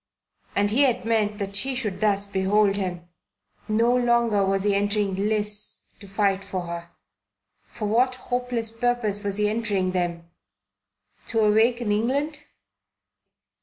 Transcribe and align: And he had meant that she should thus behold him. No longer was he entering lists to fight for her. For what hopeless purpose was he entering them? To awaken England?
And 0.55 0.71
he 0.71 0.81
had 0.81 1.05
meant 1.05 1.37
that 1.37 1.55
she 1.55 1.75
should 1.75 2.01
thus 2.01 2.25
behold 2.25 2.75
him. 2.75 3.07
No 3.67 3.95
longer 3.95 4.43
was 4.43 4.63
he 4.63 4.73
entering 4.73 5.13
lists 5.15 5.89
to 5.99 6.07
fight 6.07 6.43
for 6.43 6.61
her. 6.63 6.89
For 7.67 7.87
what 7.87 8.15
hopeless 8.15 8.71
purpose 8.71 9.23
was 9.23 9.37
he 9.37 9.47
entering 9.47 9.91
them? 9.91 10.27
To 11.27 11.41
awaken 11.41 11.91
England? 11.91 12.45